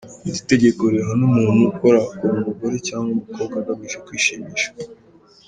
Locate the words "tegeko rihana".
0.51-1.23